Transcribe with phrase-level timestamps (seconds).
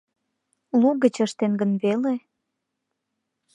[0.79, 2.13] Лугыч ыштен гын веле?